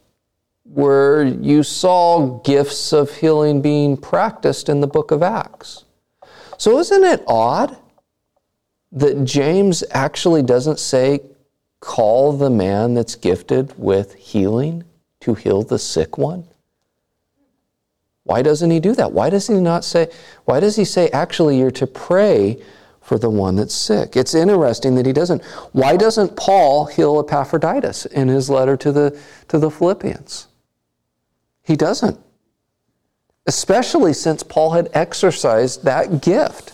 [0.64, 5.86] where you saw gifts of healing being practiced in the book of Acts.
[6.58, 7.76] So, isn't it odd
[8.92, 11.22] that James actually doesn't say,
[11.80, 14.84] call the man that's gifted with healing
[15.22, 16.48] to heal the sick one?
[18.24, 19.12] Why doesn't he do that?
[19.12, 20.10] Why does he not say,
[20.46, 22.62] why does he say, actually, you're to pray
[23.02, 24.16] for the one that's sick?
[24.16, 25.44] It's interesting that he doesn't.
[25.72, 30.48] Why doesn't Paul heal Epaphroditus in his letter to the, to the Philippians?
[31.64, 32.20] He doesn't.
[33.48, 36.74] Especially since Paul had exercised that gift.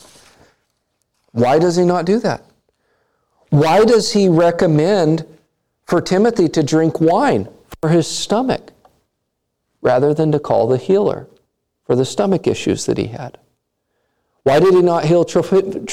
[1.31, 2.43] Why does he not do that?
[3.49, 5.25] Why does he recommend
[5.85, 7.47] for Timothy to drink wine
[7.79, 8.71] for his stomach
[9.81, 11.27] rather than to call the healer?
[11.87, 13.39] For the stomach issues that he had?
[14.43, 15.83] Why did he not heal Trophimus,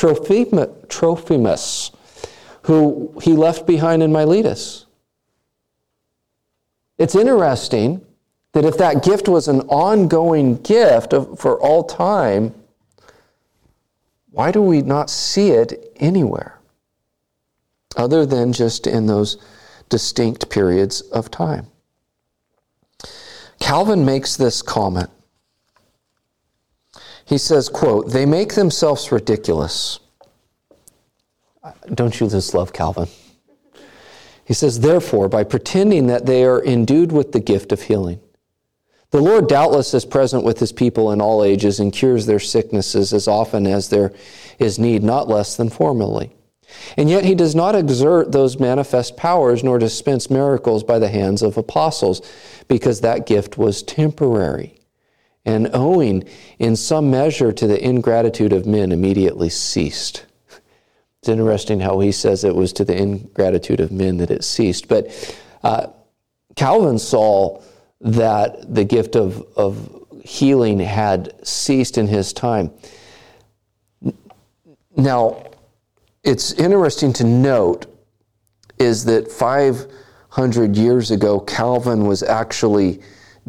[2.62, 4.86] who he left behind in Miletus?
[6.98, 8.04] It's interesting
[8.52, 12.54] that if that gift was an ongoing gift for all time,
[14.30, 16.60] why do we not see it anywhere
[17.96, 19.36] other than just in those
[19.88, 21.66] distinct periods of time?
[23.58, 25.10] Calvin makes this comment
[27.26, 29.98] he says, quote, they make themselves ridiculous.
[31.62, 33.08] Uh, don't you just love Calvin?
[34.44, 38.20] He says, therefore, by pretending that they are endued with the gift of healing.
[39.10, 43.14] The Lord doubtless is present with his people in all ages and cures their sicknesses
[43.14, 44.12] as often as there
[44.58, 46.34] is need, not less than formerly.
[46.96, 51.40] And yet he does not exert those manifest powers nor dispense miracles by the hands
[51.42, 52.20] of apostles,
[52.68, 54.80] because that gift was temporary
[55.44, 56.24] and owing
[56.58, 60.24] in some measure to the ingratitude of men immediately ceased.
[61.20, 64.88] It's interesting how he says it was to the ingratitude of men that it ceased.
[64.88, 65.86] But uh,
[66.56, 67.62] Calvin saw
[68.00, 72.70] that the gift of, of healing had ceased in his time.
[74.96, 75.50] Now,
[76.22, 77.86] it's interesting to note
[78.78, 83.00] is that 500 years ago, Calvin was actually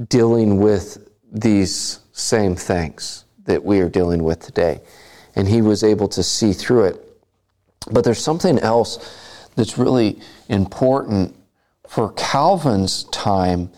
[0.10, 1.05] dealing with
[1.36, 4.82] these same things that we are dealing with today.
[5.36, 7.02] And he was able to see through it.
[7.92, 10.20] But there's something else that's really
[10.50, 11.36] important
[11.88, 13.70] for Calvin's time,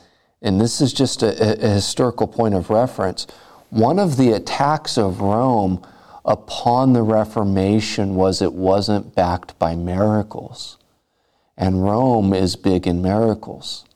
[0.42, 3.28] and this is just a, a historical point of reference.
[3.70, 5.86] One of the attacks of Rome
[6.24, 10.78] upon the Reformation was it wasn't backed by miracles.
[11.58, 13.87] And Rome is big in miracles.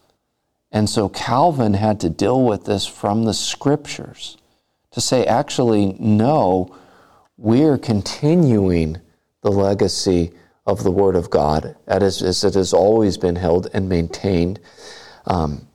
[0.72, 4.38] And so Calvin had to deal with this from the scriptures
[4.92, 6.76] to say, actually, no,
[7.38, 9.02] we're continuing
[9.42, 10.32] the legacy
[10.66, 14.60] of the Word of God as, it has always been held and maintained.
[15.26, 15.68] Um,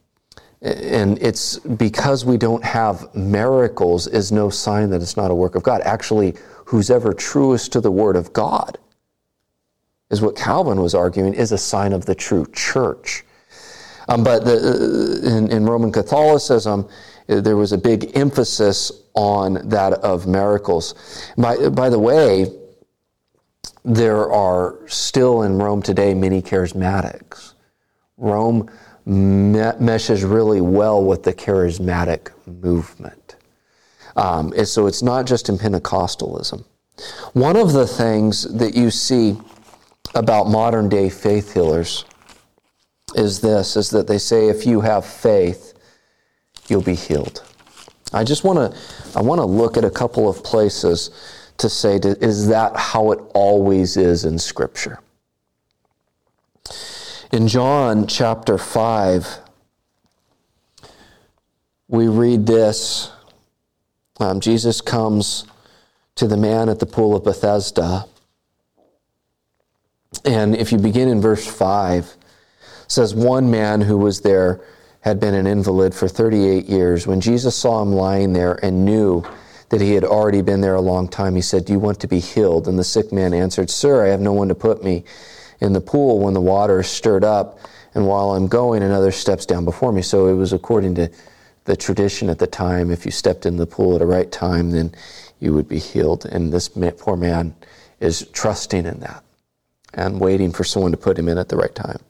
[0.63, 5.55] and it's because we don't have miracles is no sign that it's not a work
[5.55, 5.83] of God.
[5.83, 6.35] Actually,
[6.67, 8.79] who's ever truest to the Word of God
[10.11, 13.25] is what Calvin was arguing is a sign of the true church.
[14.09, 16.89] Um, but the, uh, in, in, Roman Catholicism,
[17.29, 20.95] uh, there was a big emphasis on that of miracles.
[21.37, 22.53] By, by the way,
[23.85, 27.55] there are still in Rome today many charismatics.
[28.17, 28.71] Rome
[29.05, 33.37] me- meshes really well with the charismatic movement.
[34.17, 36.65] Um, and so it's not just in Pentecostalism.
[37.35, 39.37] One of the things that you see
[40.15, 42.05] about modern day faith healers
[43.15, 45.75] is this is that they say if you have faith,
[46.69, 47.45] you'll be healed.
[48.13, 48.79] I just want to
[49.17, 51.11] I want to look at a couple of places
[51.59, 55.01] to say is that how it always is in scripture.
[57.33, 59.39] In John chapter 5
[61.89, 63.11] we read this
[64.19, 65.45] um, Jesus comes
[66.15, 68.07] to the man at the pool of Bethesda.
[70.25, 72.17] And if you begin in verse 5,
[72.89, 74.61] says one man who was there
[75.01, 77.07] had been an invalid for 38 years.
[77.07, 79.23] When Jesus saw him lying there and knew
[79.69, 82.09] that he had already been there a long time, he said, Do you want to
[82.09, 82.69] be healed?
[82.69, 85.05] And the sick man answered, Sir, I have no one to put me
[85.61, 87.59] in the pool when the water is stirred up,
[87.95, 90.03] and while I'm going, another steps down before me.
[90.03, 91.11] So it was according to
[91.65, 92.91] the tradition at the time.
[92.91, 94.93] If you stepped in the pool at the right time, then
[95.41, 96.27] you would be healed.
[96.27, 97.55] And this poor man
[98.01, 99.25] is trusting in that
[99.95, 102.01] and waiting for someone to put him in at the right time.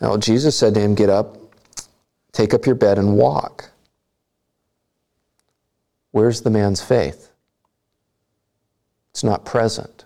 [0.00, 1.36] Now, Jesus said to him, Get up,
[2.32, 3.70] take up your bed, and walk.
[6.10, 7.30] Where's the man's faith?
[9.10, 10.04] It's not present.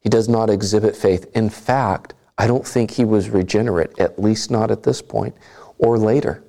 [0.00, 1.30] He does not exhibit faith.
[1.34, 5.34] In fact, I don't think he was regenerate, at least not at this point
[5.78, 6.42] or later.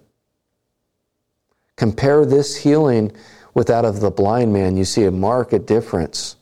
[1.75, 3.11] Compare this healing
[3.53, 6.37] with that of the blind man, you see a marked difference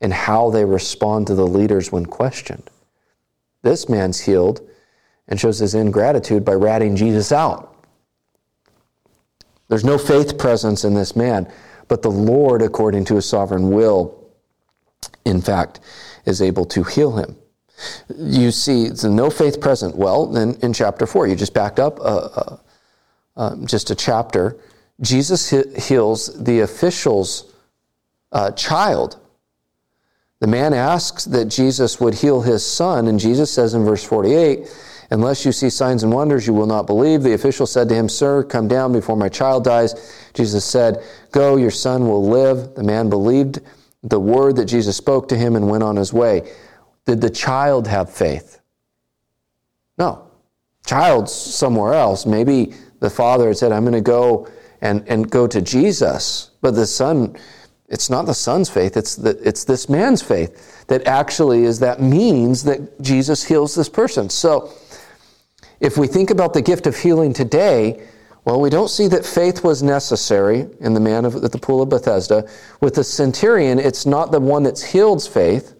[0.00, 2.70] in how they respond to the leaders when questioned.
[3.62, 4.65] This man's healed
[5.28, 7.74] and shows his ingratitude by ratting Jesus out.
[9.68, 11.50] There's no faith presence in this man,
[11.88, 14.26] but the Lord, according to his sovereign will,
[15.24, 15.80] in fact,
[16.24, 17.36] is able to heal him.
[18.16, 19.96] You see, it's no faith present.
[19.96, 22.56] Well, then in chapter 4, you just backed up uh, uh,
[23.36, 24.56] uh, just a chapter.
[25.00, 25.50] Jesus
[25.86, 27.52] heals the official's
[28.32, 29.18] uh, child.
[30.40, 34.68] The man asks that Jesus would heal his son, and Jesus says in verse 48,
[35.10, 37.22] Unless you see signs and wonders, you will not believe.
[37.22, 40.30] The official said to him, Sir, come down before my child dies.
[40.34, 42.74] Jesus said, Go, your son will live.
[42.74, 43.60] The man believed
[44.02, 46.50] the word that Jesus spoke to him and went on his way.
[47.06, 48.60] Did the child have faith?
[49.98, 50.26] No.
[50.84, 52.26] Child's somewhere else.
[52.26, 54.48] Maybe the father had said, I'm going to go
[54.80, 56.50] and, and go to Jesus.
[56.60, 57.36] But the son,
[57.88, 62.00] it's not the son's faith, it's, the, it's this man's faith that actually is that
[62.00, 64.28] means that Jesus heals this person.
[64.30, 64.72] So,
[65.80, 68.02] if we think about the gift of healing today,
[68.44, 71.82] well, we don't see that faith was necessary in the man of, at the pool
[71.82, 72.48] of Bethesda.
[72.80, 75.74] With the centurion, it's not the one that's healed's faith,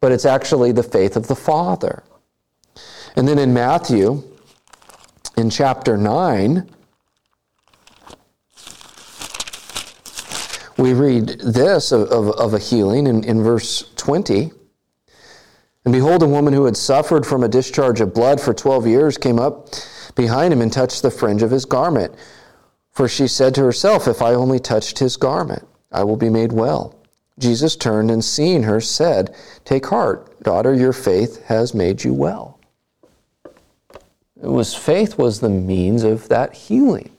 [0.00, 2.04] but it's actually the faith of the Father.
[3.16, 4.22] And then in Matthew,
[5.36, 6.70] in chapter 9,
[10.76, 14.52] we read this of, of, of a healing in, in verse 20.
[15.84, 19.18] And behold, a woman who had suffered from a discharge of blood for 12 years
[19.18, 19.68] came up
[20.14, 22.14] behind him and touched the fringe of his garment.
[22.92, 26.52] For she said to herself, If I only touched his garment, I will be made
[26.52, 26.98] well.
[27.38, 32.60] Jesus turned and seeing her said, Take heart, daughter, your faith has made you well.
[34.40, 37.10] It was faith was the means of that healing.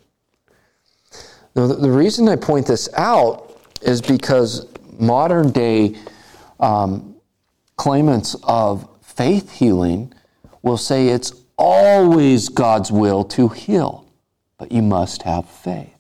[1.55, 4.67] Now, the, reason I point this out is because
[4.99, 5.95] modern day
[6.59, 7.14] um,
[7.75, 10.13] claimants of faith healing
[10.61, 14.05] will say it's always God's will to heal,
[14.57, 15.95] but you must have faith.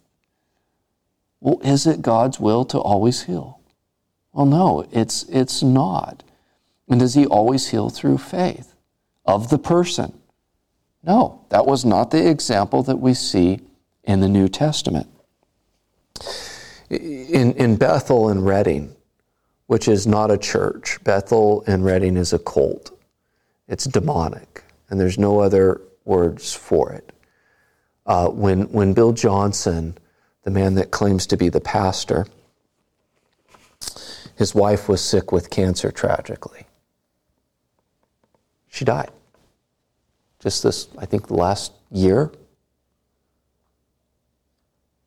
[1.39, 3.59] Well, is it God's will to always heal?
[4.33, 6.23] Well, no, it's, it's not.
[6.89, 8.73] And does He always heal through faith
[9.25, 10.19] of the person?
[11.03, 13.61] No, that was not the example that we see
[14.03, 15.07] in the New Testament.
[16.89, 18.94] In, in Bethel and Redding,
[19.67, 22.91] which is not a church, Bethel and Redding is a cult.
[23.67, 27.11] It's demonic and there's no other words for it.
[28.05, 29.97] Uh, when, when Bill Johnson,
[30.43, 32.27] the man that claims to be the pastor,
[34.37, 36.65] his wife was sick with cancer tragically.
[38.67, 39.09] She died.
[40.39, 42.31] Just this, I think, the last year.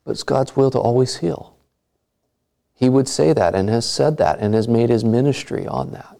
[0.03, 1.55] But it's God's will to always heal.
[2.79, 6.17] He would say that and has said that and has made his ministry on that.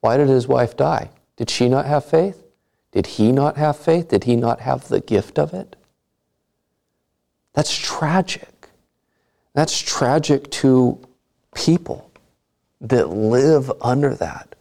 [0.00, 1.10] Why did his wife die?
[1.36, 2.44] Did she not have faith?
[2.90, 4.08] Did he not have faith?
[4.08, 5.76] Did he not have the gift of it?
[7.52, 8.68] That's tragic.
[9.54, 10.98] That's tragic to
[11.54, 12.10] people
[12.80, 14.56] that live under that.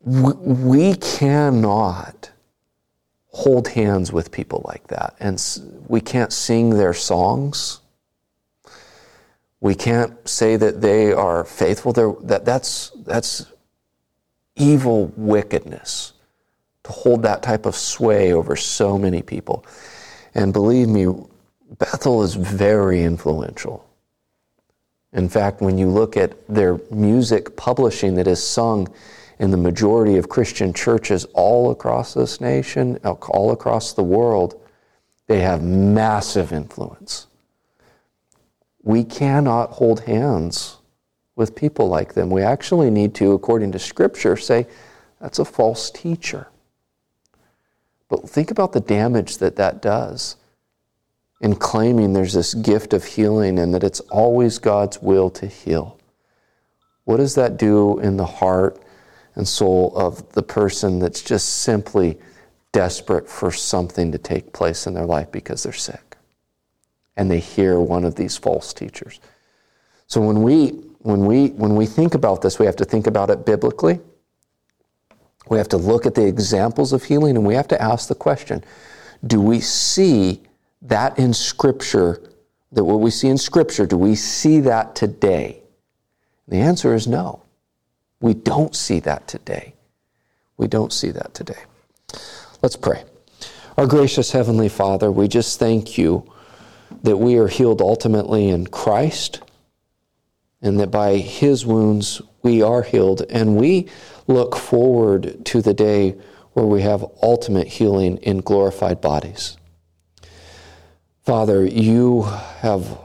[0.00, 2.30] We cannot
[3.34, 5.42] hold hands with people like that, and
[5.88, 7.80] we can't sing their songs.
[9.60, 11.92] We can't say that they are faithful.
[11.92, 13.46] That, that's, that's
[14.54, 16.12] evil wickedness
[16.84, 19.64] to hold that type of sway over so many people.
[20.34, 21.12] And believe me,
[21.78, 23.84] Bethel is very influential.
[25.12, 28.92] In fact, when you look at their music publishing that is sung
[29.38, 34.60] in the majority of Christian churches all across this nation, all across the world,
[35.26, 37.26] they have massive influence.
[38.82, 40.78] We cannot hold hands
[41.36, 42.30] with people like them.
[42.30, 44.66] We actually need to, according to Scripture, say
[45.20, 46.48] that's a false teacher.
[48.08, 50.36] But think about the damage that that does
[51.40, 55.98] in claiming there's this gift of healing and that it's always God's will to heal.
[57.04, 58.82] What does that do in the heart
[59.34, 62.18] and soul of the person that's just simply
[62.72, 66.16] desperate for something to take place in their life because they're sick?
[67.16, 69.20] And they hear one of these false teachers.
[70.06, 73.28] So when we when we, when we think about this, we have to think about
[73.28, 74.00] it biblically.
[75.50, 78.14] We have to look at the examples of healing and we have to ask the
[78.14, 78.64] question
[79.26, 80.40] do we see
[80.82, 82.22] that in Scripture,
[82.72, 85.62] that what we see in Scripture, do we see that today?
[86.48, 87.42] The answer is no.
[88.20, 89.74] We don't see that today.
[90.56, 91.62] We don't see that today.
[92.62, 93.04] Let's pray.
[93.76, 96.30] Our gracious Heavenly Father, we just thank you
[97.02, 99.42] that we are healed ultimately in Christ
[100.62, 103.22] and that by his wounds we are healed.
[103.28, 103.88] And we
[104.26, 106.16] look forward to the day
[106.54, 109.58] where we have ultimate healing in glorified bodies.
[111.24, 112.22] Father, you
[112.60, 112.98] have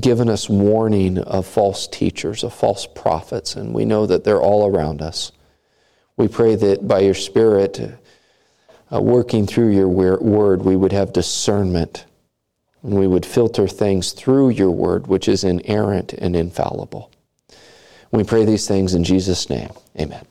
[0.00, 4.66] given us warning of false teachers, of false prophets, and we know that they're all
[4.66, 5.32] around us.
[6.16, 7.80] We pray that by your Spirit,
[8.92, 12.04] uh, working through your word, we would have discernment
[12.82, 17.10] and we would filter things through your word, which is inerrant and infallible.
[18.10, 19.70] We pray these things in Jesus' name.
[19.98, 20.26] Amen.